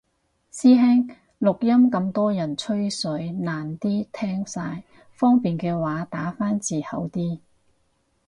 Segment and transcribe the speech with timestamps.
[0.51, 4.81] 師兄，錄音咁多人吹水難啲聽晒，
[5.11, 7.37] 方便嘅話打返字好啲